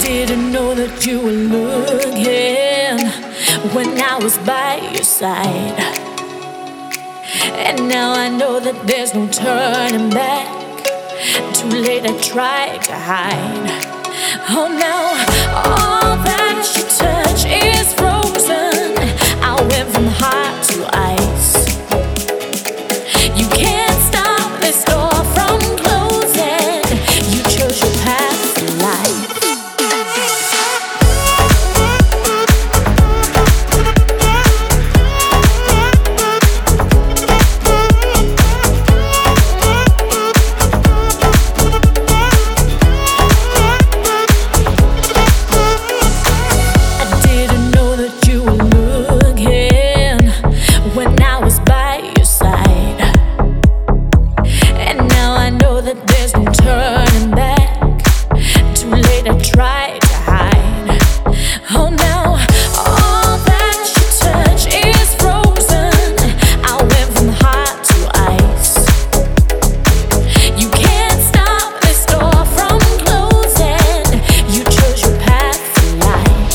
didn't 0.00 0.52
know 0.52 0.74
that 0.74 1.06
you 1.06 1.20
were 1.20 1.30
looking 1.32 2.98
when 3.74 4.00
I 4.00 4.18
was 4.22 4.38
by 4.38 4.76
your 4.92 5.02
side. 5.02 5.78
And 7.66 7.88
now 7.88 8.12
I 8.12 8.28
know 8.28 8.60
that 8.60 8.86
there's 8.86 9.14
no 9.14 9.26
turning 9.28 10.10
back. 10.10 10.48
Too 11.54 11.68
late, 11.68 12.04
I 12.04 12.16
tried 12.20 12.82
to 12.82 12.94
hide. 12.94 13.68
Oh, 14.50 14.68
now 14.68 15.08
all 15.64 16.16
that 16.24 16.37
that 55.88 56.06
there's 56.08 56.34
no 56.34 56.44
turning 56.52 57.30
back. 57.30 57.80
Too 58.74 58.90
late, 58.90 59.26
I 59.26 59.38
tried 59.40 60.00
to 60.02 60.16
hide. 60.28 61.00
Oh, 61.70 61.88
now 61.88 62.36
all 62.76 63.38
that 63.48 63.78
you 63.96 64.04
touch 64.20 64.68
is 64.68 65.08
frozen. 65.16 66.12
I 66.60 66.76
went 66.92 67.08
from 67.16 67.28
hot 67.40 67.76
to 67.88 67.98
ice. 68.36 68.84
You 70.60 70.68
can't 70.68 71.20
stop 71.30 71.80
this 71.80 72.04
door 72.04 72.44
from 72.52 72.80
closing. 73.08 74.20
You 74.52 74.64
chose 74.68 75.00
your 75.08 75.16
path 75.24 75.56
for 75.72 75.90
life. 76.04 76.52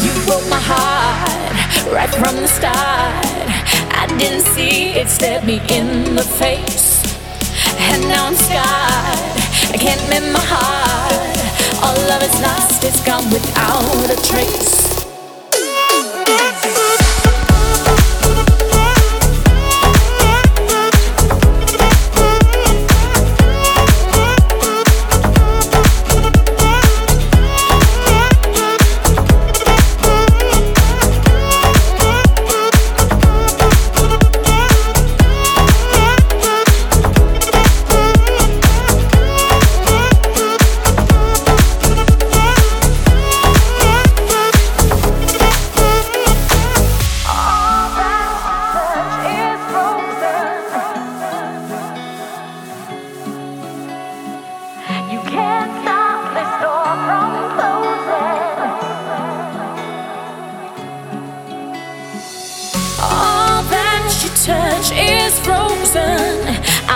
You 0.00 0.12
broke 0.24 0.48
my 0.48 0.62
heart 0.72 1.92
right 1.92 2.08
from 2.08 2.36
the 2.36 2.48
start. 2.48 3.26
I 3.92 4.06
didn't 4.18 4.46
see 4.54 4.96
it 4.96 5.08
stare 5.08 5.42
me 5.42 5.60
in 5.68 6.14
the 6.14 6.22
face. 6.22 6.93
And 7.92 8.08
now 8.08 8.26
I'm 8.26 8.36
scarred. 8.36 9.34
I 9.72 9.76
can't 9.78 10.00
mend 10.08 10.32
my 10.32 10.40
heart. 10.42 11.36
All 11.84 11.96
love 12.08 12.22
is 12.22 12.40
lost, 12.40 12.84
it's 12.84 13.00
gone 13.02 13.28
without 13.30 14.10
a 14.10 14.16
trace. 14.28 14.83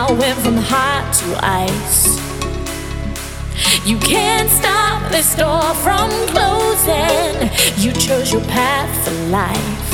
I 0.09 0.13
went 0.13 0.39
from 0.39 0.57
hot 0.57 1.13
to 1.21 1.39
ice. 1.45 2.17
You 3.87 3.99
can't 3.99 4.49
stop 4.49 5.13
this 5.13 5.35
door 5.35 5.75
from 5.85 6.09
closing. 6.33 7.51
You 7.77 7.93
chose 7.93 8.33
your 8.33 8.41
path 8.45 8.89
for 9.05 9.13
life. 9.29 9.89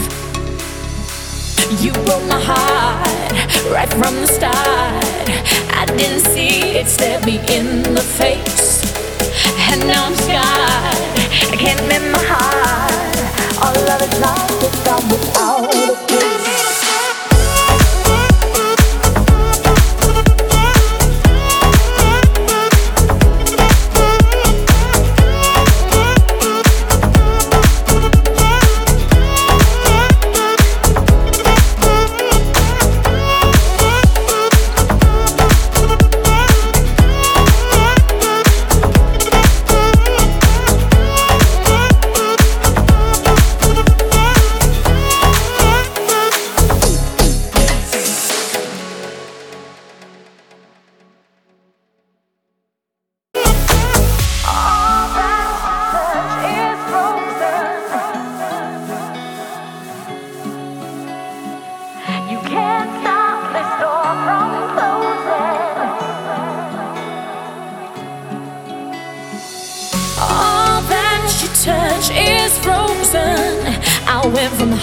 You 1.83 1.91
broke 2.07 2.23
my 2.29 2.39
heart 2.41 3.33
right 3.73 3.91
from 3.91 4.15
the 4.23 4.29
start. 4.29 4.55
I 5.75 5.85
didn't 5.87 6.25
see 6.33 6.79
it 6.79 6.87
stare 6.87 7.21
me 7.27 7.41
in 7.49 7.83
the 7.83 8.01
face. 8.01 8.95
And 9.73 9.81
now 9.89 10.07
I'm 10.07 10.15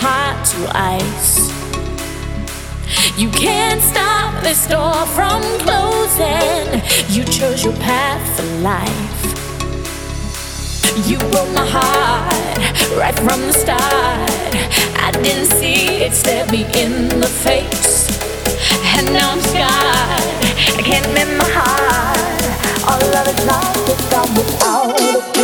heart 0.02 0.44
to 0.50 0.60
ice. 0.74 1.52
You 3.18 3.30
can't 3.30 3.82
stop 3.82 4.44
this 4.44 4.66
door 4.66 5.06
from 5.18 5.42
closing. 5.62 6.82
You 7.08 7.24
chose 7.24 7.64
your 7.64 7.78
path 7.78 8.24
for 8.36 8.48
life. 8.66 9.22
You 11.08 11.20
broke 11.30 11.54
my 11.54 11.68
heart 11.78 12.34
right 12.98 13.16
from 13.16 13.42
the 13.48 13.54
start. 13.54 14.32
I 15.06 15.12
didn't 15.24 15.52
see 15.60 16.02
it 16.06 16.14
stare 16.14 16.48
me 16.48 16.66
in 16.74 17.08
the 17.20 17.32
face. 17.46 18.10
And 18.98 19.06
now 19.14 19.34
I'm 19.34 19.42
scarred. 19.54 20.26
I 20.80 20.82
can't 20.90 21.08
mend 21.14 21.38
my 21.38 21.50
heart. 21.58 22.42
All 22.90 23.04
of 23.20 23.28
it's 23.28 23.46
lost, 23.46 23.90
it's 23.94 24.10
gone 24.10 24.34
without 24.34 25.41